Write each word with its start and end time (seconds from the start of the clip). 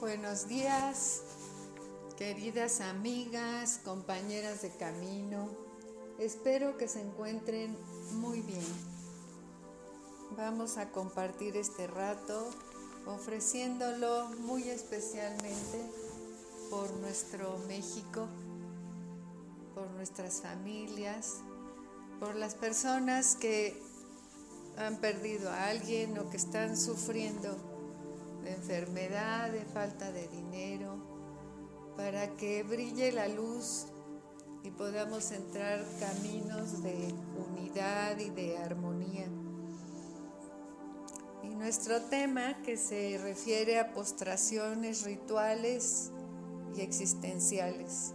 Buenos 0.00 0.46
días, 0.46 1.22
queridas 2.16 2.80
amigas, 2.80 3.80
compañeras 3.84 4.62
de 4.62 4.70
camino. 4.70 5.48
Espero 6.20 6.78
que 6.78 6.86
se 6.86 7.00
encuentren 7.00 7.76
muy 8.12 8.40
bien. 8.42 8.64
Vamos 10.36 10.78
a 10.78 10.92
compartir 10.92 11.56
este 11.56 11.88
rato 11.88 12.48
ofreciéndolo 13.06 14.28
muy 14.38 14.68
especialmente 14.68 15.82
por 16.70 16.88
nuestro 16.98 17.58
México, 17.66 18.28
por 19.74 19.90
nuestras 19.90 20.42
familias, 20.42 21.38
por 22.20 22.36
las 22.36 22.54
personas 22.54 23.34
que 23.34 23.82
han 24.76 24.98
perdido 24.98 25.50
a 25.50 25.66
alguien 25.66 26.16
o 26.18 26.30
que 26.30 26.36
están 26.36 26.76
sufriendo 26.76 27.67
de 28.48 28.54
enfermedad, 28.54 29.50
de 29.50 29.64
falta 29.66 30.10
de 30.10 30.26
dinero, 30.28 30.96
para 31.96 32.34
que 32.36 32.62
brille 32.62 33.12
la 33.12 33.28
luz 33.28 33.86
y 34.62 34.70
podamos 34.70 35.30
entrar 35.32 35.84
caminos 36.00 36.82
de 36.82 37.12
unidad 37.50 38.18
y 38.18 38.30
de 38.30 38.56
armonía. 38.56 39.26
Y 41.42 41.54
nuestro 41.54 42.00
tema 42.02 42.62
que 42.62 42.78
se 42.78 43.18
refiere 43.18 43.78
a 43.78 43.92
postraciones 43.92 45.04
rituales 45.04 46.10
y 46.74 46.80
existenciales. 46.80 48.14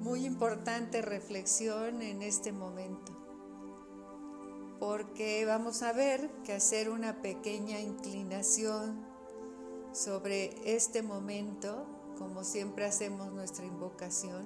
Muy 0.00 0.26
importante 0.26 1.02
reflexión 1.02 2.02
en 2.02 2.22
este 2.22 2.52
momento, 2.52 3.12
porque 4.78 5.44
vamos 5.44 5.82
a 5.82 5.92
ver 5.92 6.30
que 6.44 6.52
hacer 6.52 6.88
una 6.88 7.20
pequeña 7.20 7.80
inclinación 7.80 9.13
sobre 9.94 10.52
este 10.64 11.02
momento, 11.02 11.86
como 12.18 12.42
siempre 12.42 12.84
hacemos 12.84 13.32
nuestra 13.32 13.64
invocación, 13.64 14.44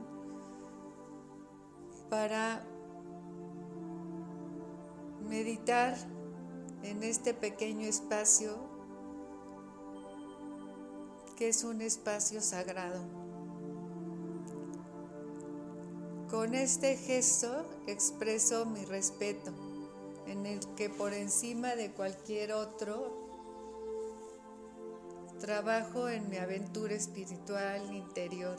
para 2.10 2.62
meditar 5.28 5.96
en 6.82 7.02
este 7.02 7.34
pequeño 7.34 7.86
espacio 7.86 8.56
que 11.36 11.48
es 11.48 11.64
un 11.64 11.80
espacio 11.80 12.42
sagrado. 12.42 13.00
Con 16.30 16.54
este 16.54 16.96
gesto 16.96 17.64
expreso 17.86 18.66
mi 18.66 18.84
respeto, 18.84 19.52
en 20.26 20.44
el 20.44 20.60
que 20.74 20.90
por 20.90 21.14
encima 21.14 21.74
de 21.74 21.90
cualquier 21.92 22.52
otro 22.52 23.27
trabajo 25.38 26.08
en 26.08 26.28
mi 26.28 26.36
aventura 26.36 26.94
espiritual 26.94 27.94
interior. 27.94 28.56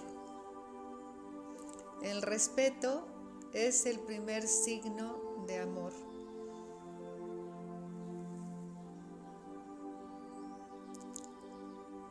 El 2.01 2.21
respeto 2.21 3.05
es 3.53 3.85
el 3.85 3.99
primer 3.99 4.47
signo 4.47 5.43
de 5.45 5.59
amor. 5.59 5.91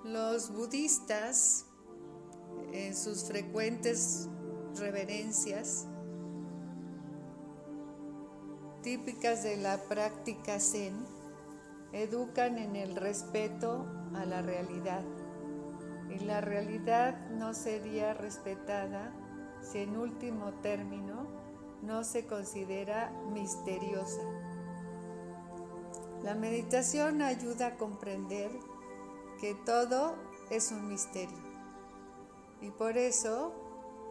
Los 0.04 0.52
budistas, 0.52 1.66
en 2.72 2.94
sus 2.94 3.24
frecuentes 3.24 4.28
reverencias, 4.76 5.86
típicas 8.82 9.42
de 9.42 9.56
la 9.56 9.78
práctica 9.84 10.60
zen, 10.60 10.94
educan 11.92 12.58
en 12.58 12.76
el 12.76 12.96
respeto 12.96 13.97
a 14.14 14.24
la 14.24 14.42
realidad. 14.42 15.02
Y 16.10 16.20
la 16.20 16.40
realidad 16.40 17.28
no 17.30 17.54
sería 17.54 18.14
respetada 18.14 19.12
si 19.60 19.78
en 19.78 19.96
último 19.96 20.52
término 20.62 21.26
no 21.82 22.04
se 22.04 22.26
considera 22.26 23.12
misteriosa. 23.32 24.22
La 26.22 26.34
meditación 26.34 27.22
ayuda 27.22 27.68
a 27.68 27.76
comprender 27.76 28.50
que 29.40 29.54
todo 29.54 30.16
es 30.50 30.72
un 30.72 30.88
misterio 30.88 31.48
y 32.60 32.70
por 32.70 32.96
eso 32.96 33.52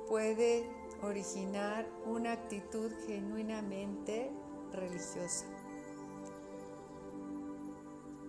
puede 0.08 0.70
originar 1.02 1.88
una 2.06 2.32
actitud 2.32 2.92
genuinamente 3.06 4.32
religiosa. 4.72 5.46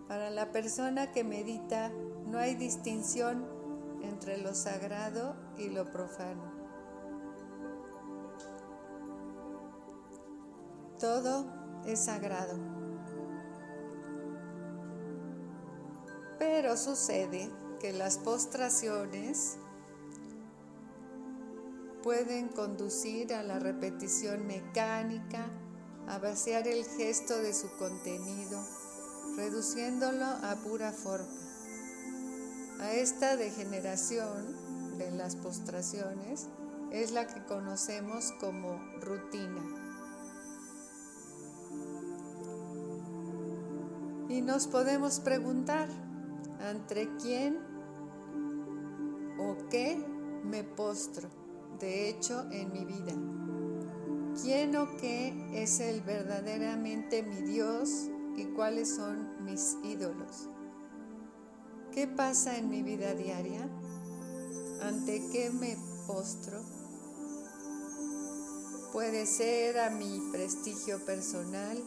Para 0.08 0.30
la 0.30 0.50
persona 0.52 1.12
que 1.12 1.22
medita 1.22 1.90
no 2.26 2.38
hay 2.38 2.54
distinción 2.54 3.46
entre 4.02 4.38
lo 4.38 4.54
sagrado 4.54 5.36
y 5.58 5.68
lo 5.68 5.90
profano. 5.90 6.50
Todo 10.98 11.46
es 11.86 12.00
sagrado. 12.00 12.58
Pero 16.38 16.76
sucede 16.76 17.50
que 17.78 17.92
las 17.92 18.16
postraciones 18.16 19.58
pueden 22.02 22.48
conducir 22.48 23.34
a 23.34 23.42
la 23.42 23.58
repetición 23.58 24.46
mecánica, 24.46 25.50
a 26.06 26.18
vaciar 26.18 26.66
el 26.66 26.84
gesto 26.84 27.36
de 27.38 27.52
su 27.52 27.68
contenido, 27.76 28.58
reduciéndolo 29.38 30.24
a 30.24 30.56
pura 30.64 30.90
forma. 30.90 31.28
A 32.80 32.92
esta 32.92 33.36
degeneración 33.36 34.98
de 34.98 35.12
las 35.12 35.36
postraciones 35.36 36.48
es 36.90 37.12
la 37.12 37.28
que 37.28 37.44
conocemos 37.44 38.32
como 38.40 38.80
rutina. 39.00 39.62
Y 44.28 44.42
nos 44.42 44.66
podemos 44.66 45.20
preguntar, 45.20 45.88
¿ante 46.68 47.08
quién 47.22 47.58
o 49.38 49.56
qué 49.70 50.04
me 50.42 50.64
postro? 50.64 51.28
De 51.78 52.08
hecho, 52.08 52.44
en 52.50 52.72
mi 52.72 52.84
vida. 52.84 53.14
¿Quién 54.42 54.74
o 54.74 54.96
qué 54.96 55.62
es 55.62 55.78
el 55.78 56.00
verdaderamente 56.00 57.22
mi 57.22 57.40
Dios 57.42 58.10
y 58.38 58.44
cuáles 58.54 58.94
son 58.94 59.44
mis 59.44 59.76
ídolos? 59.82 60.48
¿Qué 61.92 62.06
pasa 62.06 62.56
en 62.56 62.70
mi 62.70 62.82
vida 62.82 63.12
diaria? 63.14 63.68
¿Ante 64.82 65.28
qué 65.32 65.50
me 65.50 65.76
postro? 66.06 66.62
Puede 68.92 69.26
ser 69.26 69.78
a 69.80 69.90
mi 69.90 70.20
prestigio 70.30 71.04
personal 71.04 71.82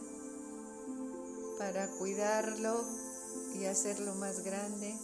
para 1.58 1.86
cuidarlo 1.98 2.84
y 3.58 3.64
hacerlo 3.64 4.14
más 4.16 4.44
grande. 4.44 4.94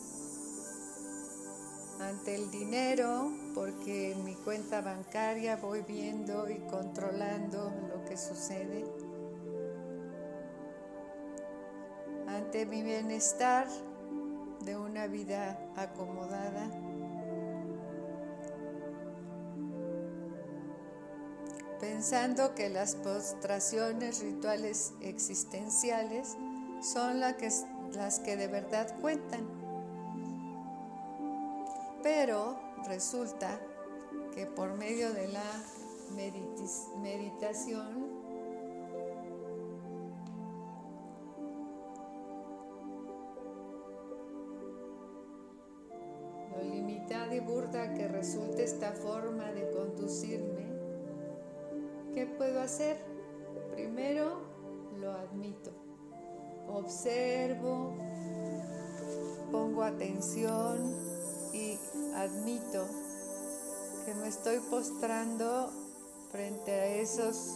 Ante 2.00 2.34
el 2.34 2.50
dinero, 2.50 3.32
porque 3.54 4.12
en 4.12 4.24
mi 4.24 4.34
cuenta 4.34 4.82
bancaria 4.82 5.56
voy 5.56 5.80
viendo 5.80 6.48
y 6.50 6.58
controlando 6.70 7.72
lo 7.88 8.04
que 8.04 8.16
sucede. 8.16 8.84
Mi 12.54 12.82
bienestar 12.82 13.68
de 14.64 14.76
una 14.76 15.06
vida 15.06 15.58
acomodada. 15.76 16.70
Pensando 21.78 22.54
que 22.54 22.70
las 22.70 22.96
postraciones 22.96 24.22
rituales 24.22 24.94
existenciales 25.02 26.38
son 26.80 27.20
que, 27.36 27.50
las 27.92 28.18
que 28.20 28.36
de 28.36 28.48
verdad 28.48 28.98
cuentan. 28.98 29.46
Pero 32.02 32.58
resulta 32.86 33.60
que 34.34 34.46
por 34.46 34.72
medio 34.72 35.12
de 35.12 35.28
la 35.28 35.52
meditación 37.02 38.17
resulta 48.28 48.62
esta 48.62 48.92
forma 48.92 49.50
de 49.52 49.70
conducirme, 49.70 50.66
¿qué 52.12 52.26
puedo 52.26 52.60
hacer? 52.60 52.98
Primero 53.72 54.42
lo 55.00 55.12
admito 55.12 55.70
observo, 56.68 57.94
pongo 59.50 59.82
atención 59.82 60.94
y 61.54 61.78
admito 62.14 62.86
que 64.04 64.14
me 64.16 64.28
estoy 64.28 64.58
postrando 64.70 65.70
frente 66.30 66.70
a 66.70 66.86
esos 66.96 67.54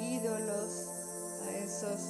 ídolos, 0.00 0.88
a 1.46 1.50
esos 1.58 2.00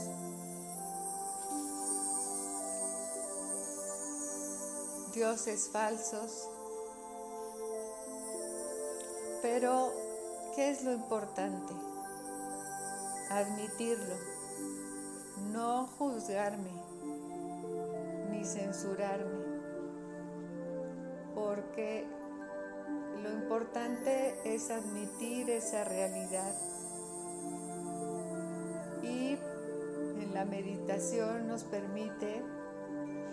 dioses 5.12 5.68
falsos. 5.70 6.48
Pero, 9.42 9.92
¿qué 10.54 10.70
es 10.70 10.84
lo 10.84 10.92
importante? 10.92 11.72
Admitirlo, 13.30 14.16
no 15.52 15.86
juzgarme 15.86 16.70
ni 18.30 18.44
censurarme, 18.44 19.44
porque 21.34 22.06
lo 23.22 23.30
importante 23.30 24.34
es 24.44 24.70
admitir 24.70 25.48
esa 25.48 25.84
realidad. 25.84 26.54
Y 29.02 29.38
en 30.22 30.34
la 30.34 30.44
meditación 30.44 31.48
nos 31.48 31.64
permite 31.64 32.42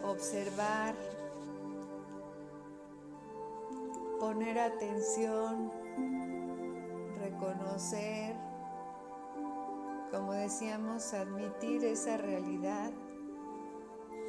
observar, 0.04 0.96
poner 4.20 4.60
atención, 4.60 5.87
reconocer, 7.40 8.36
como 10.12 10.34
decíamos, 10.34 11.14
admitir 11.14 11.84
esa 11.86 12.18
realidad. 12.18 12.92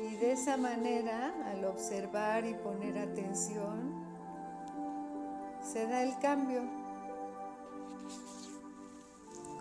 Y 0.03 0.17
de 0.17 0.33
esa 0.33 0.57
manera, 0.57 1.35
al 1.47 1.65
observar 1.65 2.45
y 2.47 2.55
poner 2.55 2.99
atención, 2.99 4.07
se 5.63 5.87
da 5.87 6.03
el 6.03 6.17
cambio. 6.19 6.63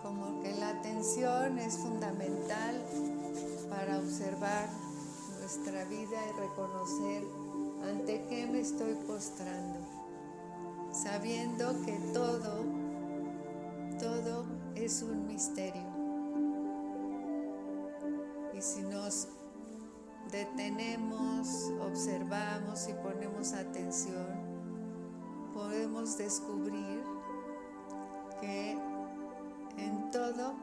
Como 0.02 0.40
que 0.42 0.54
la 0.54 0.70
atención 0.70 1.58
es 1.58 1.76
fundamental 1.78 2.76
para 3.68 3.98
observar 3.98 4.68
nuestra 5.40 5.84
vida 5.84 6.18
y 6.28 6.40
reconocer 6.40 7.24
ante 7.90 8.24
qué 8.28 8.46
me 8.46 8.60
estoy 8.60 8.94
postrando, 9.06 9.80
sabiendo 10.92 11.74
que 11.84 11.98
todo, 12.12 12.77
todo 13.98 14.46
es 14.74 15.02
un 15.02 15.26
misterio. 15.26 15.86
Y 18.54 18.62
si 18.62 18.82
nos 18.82 19.28
detenemos, 20.30 21.72
observamos 21.80 22.88
y 22.88 22.94
ponemos 22.94 23.52
atención, 23.52 24.26
podemos 25.52 26.16
descubrir 26.16 27.02
que 28.40 28.72
en 29.76 30.10
todo 30.10 30.54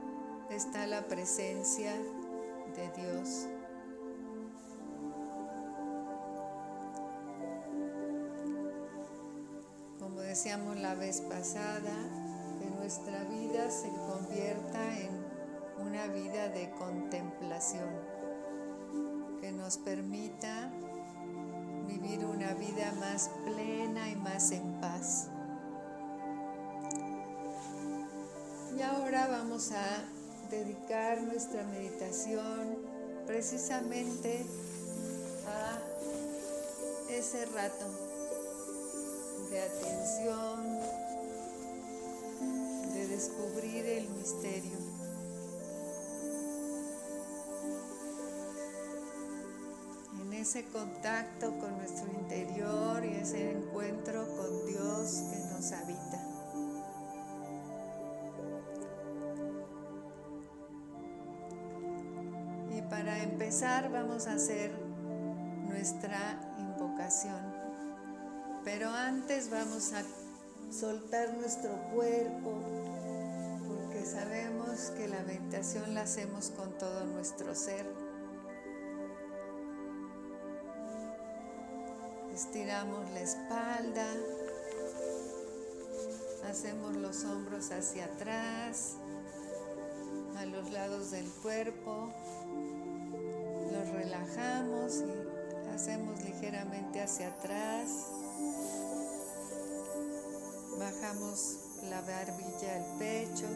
está 0.49 0.87
la 0.87 1.07
presencia 1.07 1.93
de 2.75 2.91
Dios. 3.01 3.47
Como 9.99 10.19
decíamos 10.21 10.77
la 10.77 10.95
vez 10.95 11.21
pasada, 11.21 12.24
nuestra 12.85 13.23
vida 13.23 13.71
se 13.71 13.87
convierta 13.87 14.99
en 14.99 15.09
una 15.83 16.05
vida 16.05 16.49
de 16.49 16.69
contemplación, 16.77 17.89
que 19.41 19.51
nos 19.51 19.79
permita 19.79 20.71
vivir 21.87 22.23
una 22.23 22.53
vida 22.53 22.93
más 22.99 23.31
plena 23.43 24.07
y 24.07 24.15
más 24.17 24.51
en 24.51 24.79
paz. 24.81 25.29
Y 28.77 28.81
ahora 28.83 29.29
vamos 29.31 29.71
a 29.71 30.03
dedicar 30.51 31.23
nuestra 31.23 31.63
meditación 31.63 32.77
precisamente 33.25 34.45
a 35.47 35.79
ese 37.11 37.47
rato 37.47 37.85
de 39.49 39.59
atención, 39.59 40.84
descubrir 43.25 43.85
el 43.85 44.09
misterio. 44.09 44.77
En 50.21 50.33
ese 50.33 50.65
contacto 50.65 51.57
con 51.59 51.77
nuestro 51.77 52.11
interior 52.11 53.03
y 53.03 53.15
ese 53.15 53.51
encuentro 53.51 54.27
con 54.35 54.65
Dios 54.67 55.23
que 55.31 55.39
nos 55.53 55.71
habita. 55.71 56.21
Y 62.77 62.81
para 62.89 63.23
empezar 63.23 63.91
vamos 63.91 64.27
a 64.27 64.33
hacer 64.33 64.71
nuestra 65.67 66.53
invocación. 66.59 67.55
Pero 68.63 68.89
antes 68.89 69.49
vamos 69.49 69.93
a 69.93 70.03
soltar 70.71 71.33
nuestro 71.35 71.71
cuerpo, 71.93 72.84
sabemos 74.05 74.91
que 74.95 75.07
la 75.07 75.21
meditación 75.23 75.95
la 75.95 76.03
hacemos 76.03 76.51
con 76.51 76.77
todo 76.77 77.05
nuestro 77.05 77.55
ser. 77.55 77.85
Estiramos 82.31 83.09
la 83.11 83.21
espalda, 83.21 84.07
hacemos 86.49 86.95
los 86.97 87.23
hombros 87.23 87.71
hacia 87.71 88.05
atrás, 88.05 88.97
a 90.37 90.45
los 90.45 90.69
lados 90.71 91.11
del 91.11 91.29
cuerpo, 91.41 92.11
los 93.71 93.89
relajamos 93.89 95.01
y 95.01 95.69
hacemos 95.73 96.21
ligeramente 96.23 97.01
hacia 97.01 97.29
atrás. 97.29 97.89
Bajamos 100.77 101.59
la 101.89 102.01
barbilla 102.01 102.75
al 102.75 102.97
pecho. 102.99 103.47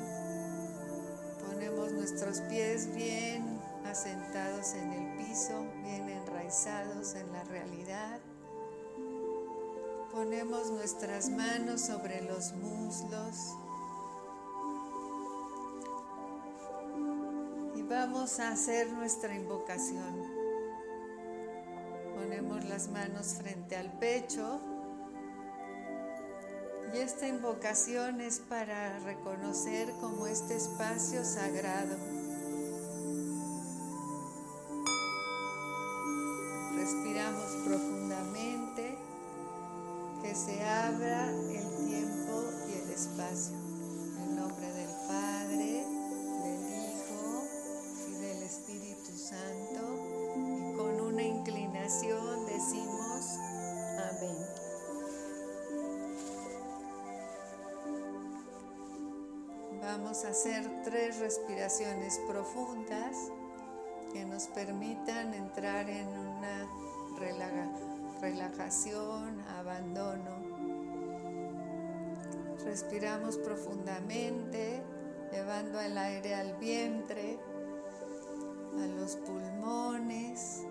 Nuestros 1.94 2.42
pies 2.42 2.94
bien 2.96 3.60
asentados 3.86 4.74
en 4.74 4.92
el 4.94 5.18
piso, 5.18 5.66
bien 5.84 6.10
enraizados 6.10 7.16
en 7.16 7.32
la 7.32 7.44
realidad. 7.46 8.20
Ponemos 10.12 10.72
nuestras 10.72 11.30
manos 11.30 11.82
sobre 11.82 12.22
los 12.22 12.54
muslos. 12.54 13.56
Y 17.76 17.82
vamos 17.84 18.40
a 18.40 18.50
hacer 18.52 18.92
nuestra 18.92 19.36
invocación. 19.36 20.24
Ponemos 22.16 22.66
las 22.66 22.90
manos 22.90 23.36
frente 23.36 23.76
al 23.76 23.92
pecho. 24.00 24.60
Y 26.92 26.98
esta 26.98 27.28
invocación 27.28 28.20
es 28.20 28.40
para 28.40 28.98
reconocer 29.00 29.92
como 30.02 30.26
este 30.26 30.56
espacio 30.56 31.24
sagrado. 31.24 31.96
Respiramos 36.76 37.52
profundamente, 37.66 38.09
Hacer 60.10 60.68
tres 60.84 61.20
respiraciones 61.20 62.20
profundas 62.28 63.32
que 64.12 64.26
nos 64.26 64.48
permitan 64.48 65.36
entrar 65.36 65.88
en 65.88 66.08
una 66.08 66.68
relajación, 68.20 69.40
abandono. 69.60 70.32
Respiramos 72.66 73.38
profundamente, 73.38 74.82
llevando 75.32 75.80
el 75.80 75.96
aire 75.96 76.34
al 76.34 76.58
vientre, 76.58 77.38
a 78.82 78.88
los 79.00 79.16
pulmones 79.16 80.66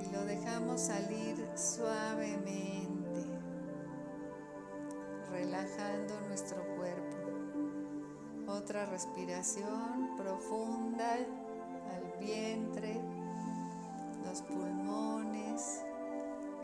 y 0.00 0.12
lo 0.12 0.24
dejamos 0.24 0.82
salir 0.82 1.44
suavemente, 1.56 3.26
relajando 5.32 6.20
nuestro 6.28 6.62
cuerpo. 6.76 7.07
Otra 8.48 8.86
respiración 8.86 10.16
profunda 10.16 11.14
al 11.14 12.18
vientre, 12.18 13.00
los 14.24 14.42
pulmones 14.42 15.82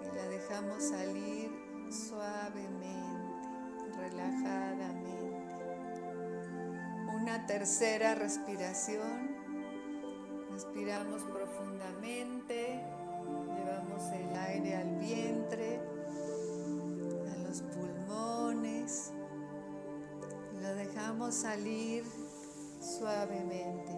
y 0.02 0.16
la 0.16 0.28
dejamos 0.28 0.82
salir 0.82 1.50
suavemente, 1.90 2.88
relajadamente. 3.96 5.12
Una 7.14 7.46
tercera 7.46 8.14
respiración. 8.14 9.44
Respiramos 10.50 11.22
profundamente 11.22 12.80
Llevamos 13.56 14.12
el 14.12 14.36
aire 14.36 14.76
al 14.76 14.96
vientre, 14.96 15.80
dejamos 21.14 21.34
salir 21.34 22.04
suavemente. 22.80 23.92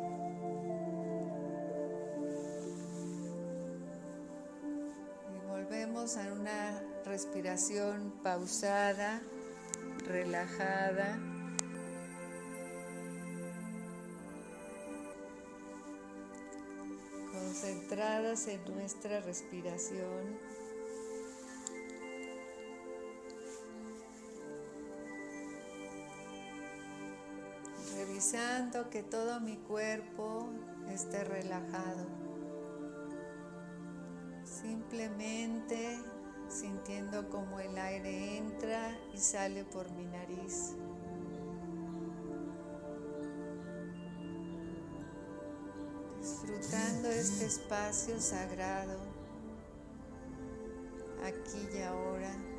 Y 5.33 5.49
volvemos 5.49 6.17
a 6.19 6.33
una 6.33 6.83
respiración 7.05 8.13
pausada, 8.23 9.23
relajada. 10.07 11.19
concentradas 17.33 18.49
en 18.49 18.61
nuestra 18.75 19.21
respiración. 19.21 20.39
Que 28.91 29.05
todo 29.05 29.39
mi 29.39 29.57
cuerpo 29.57 30.49
esté 30.91 31.23
relajado. 31.23 32.07
Simplemente 34.43 36.01
sintiendo 36.49 37.29
como 37.31 37.61
el 37.61 37.79
aire 37.79 38.39
entra 38.39 38.99
y 39.15 39.19
sale 39.19 39.65
por 39.65 39.89
mi 39.93 40.07
nariz. 40.07 40.75
disfrutando 46.21 47.09
este 47.09 47.47
espacio 47.47 48.21
sagrado, 48.21 48.99
aquí 51.25 51.69
y 51.73 51.83
ahora. 51.83 52.56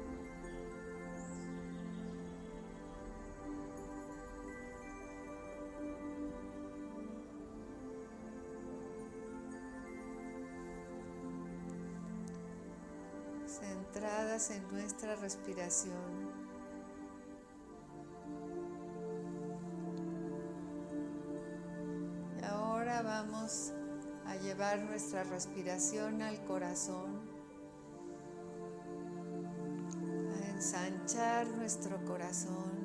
En 14.51 14.71
nuestra 14.71 15.15
respiración. 15.17 16.37
vamos 23.01 23.73
a 24.25 24.35
llevar 24.37 24.79
nuestra 24.79 25.23
respiración 25.23 26.21
al 26.21 26.43
corazón, 26.45 27.19
a 30.41 30.49
ensanchar 30.51 31.47
nuestro 31.49 32.03
corazón. 32.05 32.76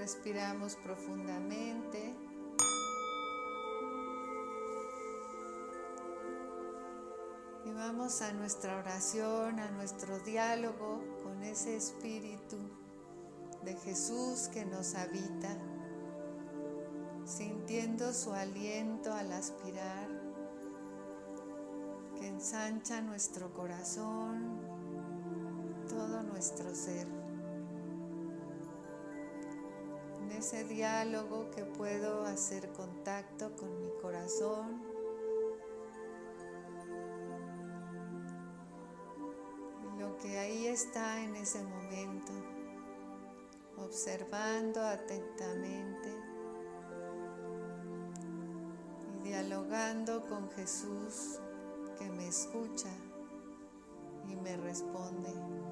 Respiramos 0.00 0.76
profundamente. 0.76 2.14
Y 7.66 7.72
vamos 7.72 8.22
a 8.22 8.32
nuestra 8.32 8.78
oración, 8.78 9.60
a 9.60 9.70
nuestro 9.72 10.18
diálogo 10.20 11.04
con 11.22 11.42
ese 11.42 11.76
Espíritu 11.76 12.56
de 13.62 13.76
Jesús 13.76 14.48
que 14.48 14.64
nos 14.64 14.94
habita, 14.94 15.54
sintiendo 17.26 18.14
su 18.14 18.32
aliento 18.32 19.12
al 19.12 19.30
aspirar, 19.32 20.08
que 22.18 22.26
ensancha 22.26 23.02
nuestro 23.02 23.52
corazón, 23.52 24.62
todo 25.90 26.22
nuestro 26.22 26.74
ser. 26.74 27.19
Ese 30.40 30.64
diálogo 30.64 31.50
que 31.54 31.64
puedo 31.64 32.24
hacer 32.24 32.72
contacto 32.72 33.54
con 33.56 33.78
mi 33.78 33.90
corazón, 34.00 34.90
que 40.22 40.38
ahí 40.38 40.66
está 40.66 41.22
en 41.22 41.34
ese 41.36 41.62
momento, 41.62 42.32
observando 43.78 44.80
atentamente 44.82 46.14
y 49.14 49.24
dialogando 49.24 50.20
con 50.28 50.50
Jesús 50.50 51.40
que 51.98 52.08
me 52.10 52.28
escucha 52.28 52.90
y 54.28 54.36
me 54.36 54.56
responde. 54.58 55.69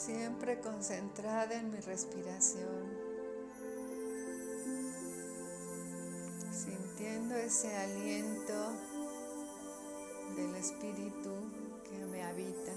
Siempre 0.00 0.60
concentrada 0.60 1.54
en 1.54 1.70
mi 1.70 1.78
respiración, 1.80 2.88
sintiendo 6.50 7.34
ese 7.34 7.76
aliento 7.76 8.72
del 10.36 10.54
Espíritu 10.54 11.34
que 11.84 12.06
me 12.06 12.22
habita. 12.22 12.72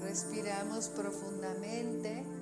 Respiramos 0.00 0.88
profundamente. 0.88 2.33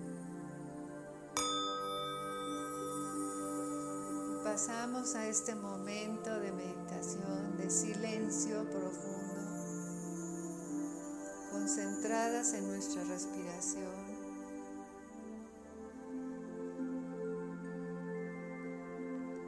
Pasamos 4.64 5.16
a 5.16 5.26
este 5.26 5.56
momento 5.56 6.38
de 6.38 6.52
meditación, 6.52 7.56
de 7.56 7.68
silencio 7.68 8.62
profundo, 8.70 9.42
concentradas 11.50 12.54
en 12.54 12.68
nuestra 12.68 13.02
respiración. 13.02 13.90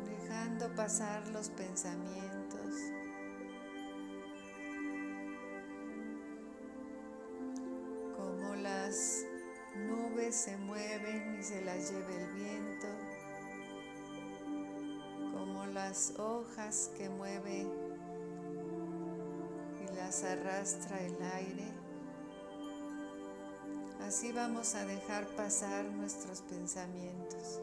Dejando 0.04 0.74
pasar 0.74 1.28
los 1.28 1.48
pensamientos. 1.50 2.74
Como 8.16 8.56
las 8.56 9.24
nubes 9.76 10.34
se 10.34 10.56
mueven 10.56 11.36
y 11.38 11.42
se 11.44 11.64
las 11.64 11.88
lleva 11.88 12.14
el 12.14 12.32
viento 12.32 13.13
las 15.72 16.12
hojas 16.18 16.90
que 16.96 17.08
mueve 17.08 17.66
y 19.82 19.96
las 19.96 20.24
arrastra 20.24 21.00
el 21.00 21.16
aire. 21.34 21.66
Así 24.00 24.32
vamos 24.32 24.74
a 24.74 24.84
dejar 24.84 25.26
pasar 25.28 25.84
nuestros 25.86 26.42
pensamientos. 26.42 27.60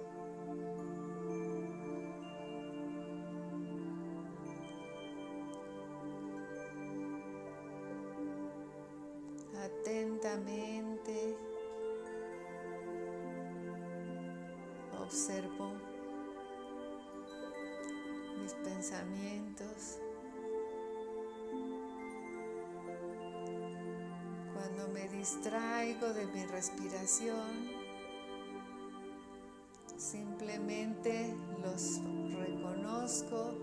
Simplemente 30.01 31.35
los 31.61 32.01
reconozco, 32.33 33.53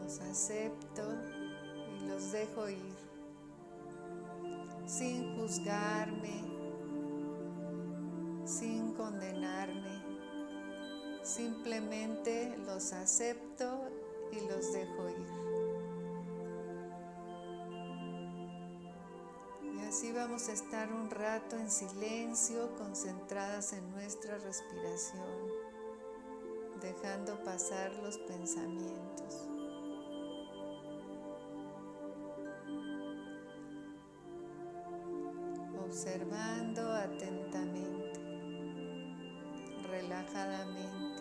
los 0.00 0.20
acepto 0.20 1.02
y 1.98 2.06
los 2.06 2.30
dejo 2.30 2.68
ir, 2.68 2.94
sin 4.86 5.36
juzgarme, 5.36 6.44
sin 8.44 8.92
condenarme. 8.94 10.00
Simplemente 11.22 12.56
los 12.64 12.92
acepto 12.92 13.90
y 14.32 14.48
los 14.48 14.72
dejo 14.72 15.10
ir. 15.10 15.39
Vamos 20.20 20.50
a 20.50 20.52
estar 20.52 20.92
un 20.92 21.08
rato 21.08 21.56
en 21.56 21.70
silencio, 21.70 22.76
concentradas 22.76 23.72
en 23.72 23.90
nuestra 23.90 24.36
respiración, 24.36 25.48
dejando 26.82 27.42
pasar 27.42 27.90
los 28.02 28.18
pensamientos. 28.18 29.48
Observando 35.86 36.82
atentamente, 36.92 38.20
relajadamente. 39.88 41.19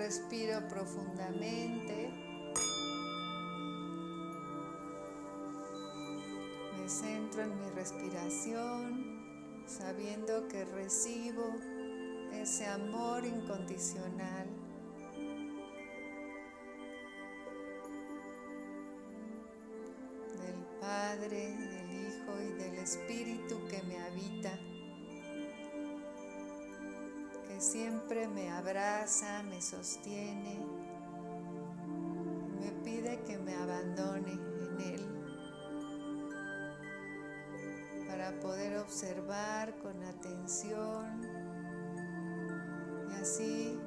Respiro 0.00 0.66
profundamente. 0.66 2.10
Me 6.78 6.88
centro 6.88 7.42
en 7.42 7.58
mi 7.60 7.68
respiración, 7.74 9.62
sabiendo 9.66 10.48
que 10.48 10.64
recibo 10.64 11.44
ese 12.32 12.64
amor 12.66 13.26
incondicional. 13.26 14.48
del 20.40 20.64
Padre, 20.80 21.56
del 21.56 22.06
Hijo 22.06 22.40
y 22.40 22.52
del 22.54 22.78
Espíritu 22.78 23.19
siempre 28.10 28.26
me 28.26 28.50
abraza, 28.50 29.44
me 29.44 29.62
sostiene, 29.62 30.58
me 32.58 32.72
pide 32.82 33.22
que 33.22 33.38
me 33.38 33.54
abandone 33.54 34.32
en 34.32 34.80
Él 34.80 35.06
para 38.08 38.32
poder 38.40 38.78
observar 38.78 39.78
con 39.78 40.02
atención 40.02 41.20
y 43.10 43.14
así 43.14 43.78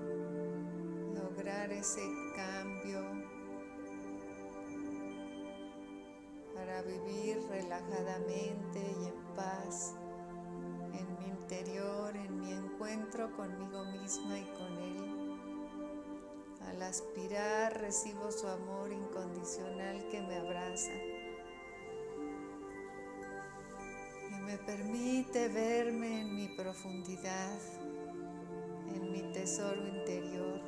lograr 1.14 1.74
ese 1.74 2.08
cambio 2.34 3.02
para 6.56 6.82
vivir 6.84 7.42
relajadamente 7.50 8.80
y 9.02 9.06
en 9.06 9.36
paz 9.36 9.96
encuentro 12.94 13.36
conmigo 13.36 13.86
misma 13.86 14.38
y 14.38 14.44
con 14.44 14.78
Él. 14.78 15.38
Al 16.68 16.82
aspirar 16.84 17.80
recibo 17.82 18.32
su 18.32 18.48
amor 18.48 18.92
incondicional 18.92 20.08
que 20.10 20.22
me 20.22 20.36
abraza 20.36 20.92
y 24.30 24.42
me 24.46 24.58
permite 24.60 25.48
verme 25.48 26.22
en 26.22 26.36
mi 26.36 26.48
profundidad, 26.50 27.60
en 28.94 29.12
mi 29.12 29.22
tesoro 29.34 29.88
interior. 29.88 30.62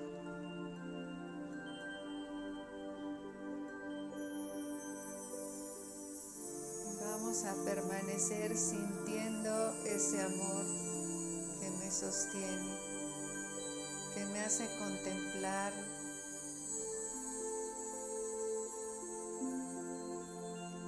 a 7.44 7.66
permanecer 7.66 8.56
sintiendo 8.56 9.74
ese 9.84 10.22
amor 10.22 10.95
sostiene, 11.96 12.78
que 14.14 14.26
me 14.26 14.42
hace 14.42 14.68
contemplar 14.78 15.72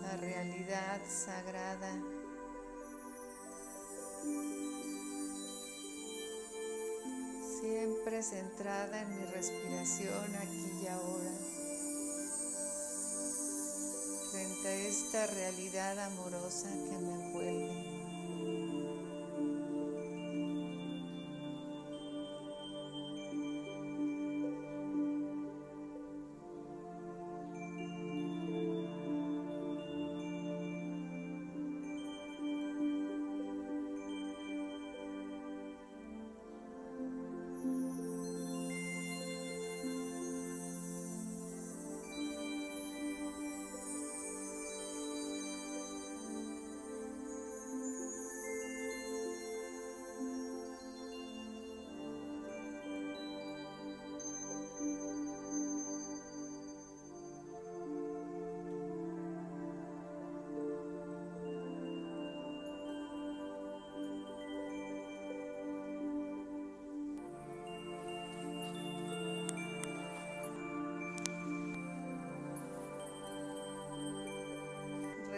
la 0.01 0.17
realidad 0.17 0.99
sagrada. 1.07 1.93
Siempre 7.61 8.21
centrada 8.21 9.01
en 9.01 9.17
mi 9.17 9.25
respiración 9.27 10.35
aquí 10.35 10.81
y 10.83 10.87
ahora 10.87 11.31
frente 14.31 14.67
a 14.67 14.75
esta 14.75 15.27
realidad 15.27 15.99
amorosa 15.99 16.67
que 16.69 16.97
me 16.97 17.13
envuelve. 17.13 17.76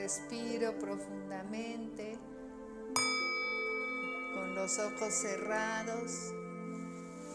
Respiro 0.09 0.73
profundamente 0.79 2.17
con 4.33 4.55
los 4.55 4.79
ojos 4.79 5.13
cerrados. 5.13 6.33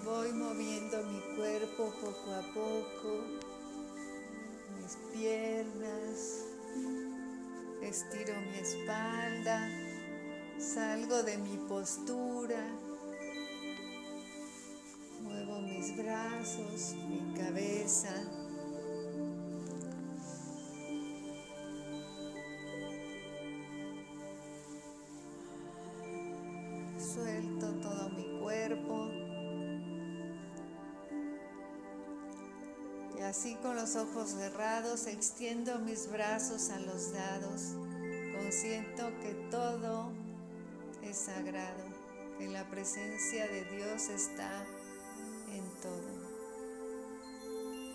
Voy 0.05 0.33
moviendo 0.33 1.05
mi 1.05 1.21
cuerpo 1.37 1.95
poco 2.01 2.35
a 2.35 2.43
poco, 2.53 3.21
mis 4.77 4.97
piernas, 5.13 6.47
estiro 7.81 8.35
mi 8.41 8.59
espalda, 8.59 9.69
salgo 10.59 11.23
de 11.23 11.39
mi 11.39 11.57
postura, 11.69 12.59
muevo 15.21 15.61
mis 15.61 15.97
brazos, 15.97 16.97
mi 17.09 17.35
cabeza. 17.39 18.44
Ojos 33.97 34.31
cerrados 34.31 35.07
extiendo 35.07 35.79
mis 35.79 36.11
brazos 36.11 36.71
a 36.71 36.79
los 36.81 37.13
lados. 37.13 37.75
Consiento 38.33 39.09
que 39.21 39.35
todo 39.51 40.11
es 41.03 41.17
sagrado, 41.17 41.85
que 42.39 42.49
la 42.49 42.69
presencia 42.71 43.47
de 43.47 43.65
Dios 43.77 44.09
está 44.09 44.65
en 45.53 45.65
todo. 45.81 46.25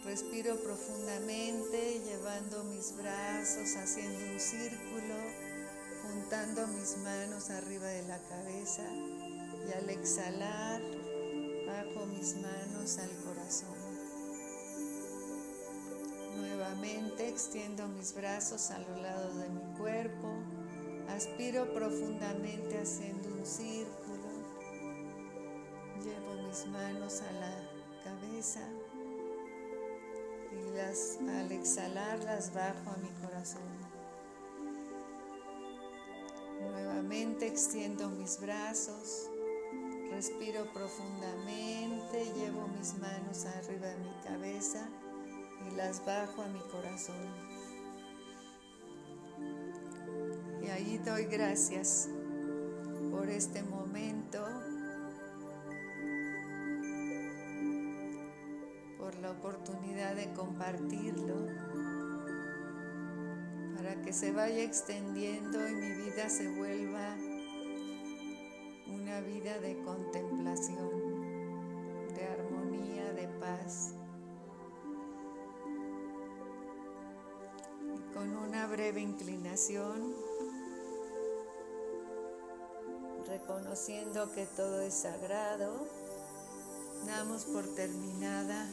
Respiro 0.05 0.55
profundamente, 0.63 2.01
llevando 2.05 2.63
mis 2.63 2.95
brazos, 2.95 3.75
haciendo 3.75 4.33
un 4.33 4.39
círculo, 4.39 5.15
juntando 6.03 6.67
mis 6.67 6.97
manos 6.97 7.49
arriba 7.49 7.87
de 7.87 8.07
la 8.07 8.19
cabeza 8.29 8.83
y 9.67 9.73
al 9.73 9.89
exhalar 9.89 10.81
bajo 11.67 12.05
mis 12.05 12.35
manos 12.37 12.97
al 12.97 13.11
corazón. 13.25 13.78
Nuevamente 16.39 17.27
extiendo 17.27 17.85
mis 17.89 18.15
brazos 18.15 18.71
a 18.71 18.79
los 18.79 19.01
lados 19.01 19.35
de 19.35 19.49
mi 19.49 19.77
cuerpo, 19.77 20.33
aspiro 21.09 21.73
profundamente 21.73 22.79
haciendo 22.79 23.27
un 23.27 23.45
círculo, 23.45 24.29
llevo 26.01 26.47
mis 26.47 26.65
manos 26.67 27.21
a 27.21 27.31
la 27.33 27.51
cabeza 28.05 28.61
y 30.51 30.75
las, 30.77 31.17
al 31.27 31.51
exhalar 31.51 32.23
las 32.23 32.53
bajo 32.53 32.89
a 32.89 32.97
mi 32.97 33.09
corazón. 33.21 33.61
Nuevamente 36.61 37.47
extiendo 37.47 38.09
mis 38.09 38.39
brazos, 38.39 39.29
respiro 40.09 40.71
profundamente, 40.71 42.31
llevo 42.33 42.65
mis 42.77 42.97
manos 42.97 43.45
arriba 43.45 43.87
de 43.87 43.97
mi 43.97 44.13
cabeza 44.23 44.87
y 45.67 45.75
las 45.75 46.05
bajo 46.05 46.41
a 46.41 46.47
mi 46.47 46.59
corazón. 46.71 47.15
Y 50.61 50.67
ahí 50.67 50.97
doy 50.99 51.25
gracias 51.25 52.09
por 53.11 53.29
este 53.29 53.63
momento, 53.63 54.45
por 58.97 59.15
la 59.19 59.31
oportunidad 59.31 60.15
de 60.15 60.31
compartirlo, 60.33 61.47
para 63.75 64.01
que 64.01 64.13
se 64.13 64.31
vaya 64.31 64.63
extendiendo 64.63 65.67
y 65.67 65.73
mi 65.73 65.91
vida 65.91 66.29
se 66.29 66.49
vuelva 66.49 67.15
una 68.87 69.21
vida 69.21 69.59
de 69.59 69.81
contemplación, 69.83 70.89
inclinación, 79.09 80.13
reconociendo 83.27 84.31
que 84.33 84.45
todo 84.45 84.81
es 84.81 84.93
sagrado, 84.93 85.87
damos 87.05 87.45
por 87.45 87.65
terminada 87.75 88.67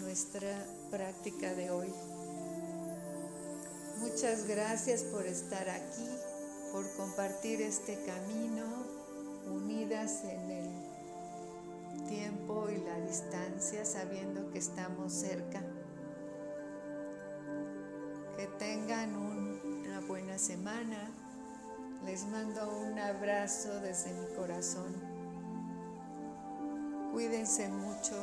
nuestra 0.00 0.66
práctica 0.90 1.54
de 1.54 1.70
hoy. 1.70 1.92
Muchas 3.98 4.46
gracias 4.46 5.02
por 5.02 5.26
estar 5.26 5.68
aquí, 5.68 6.08
por 6.72 6.90
compartir 6.96 7.60
este 7.60 8.02
camino, 8.04 8.64
unidas 9.46 10.24
en 10.24 10.50
el 10.50 12.08
tiempo 12.08 12.68
y 12.70 12.78
la 12.78 12.98
distancia, 13.06 13.84
sabiendo 13.84 14.50
que 14.50 14.58
estamos 14.58 15.12
cerca. 15.12 15.62
Semana. 20.42 21.08
Les 22.04 22.26
mando 22.26 22.68
un 22.80 22.98
abrazo 22.98 23.78
desde 23.78 24.12
mi 24.12 24.26
corazón. 24.34 24.92
Cuídense 27.12 27.68
mucho 27.68 28.16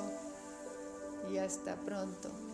y 1.31 1.37
hasta 1.37 1.77
pronto. 1.77 2.48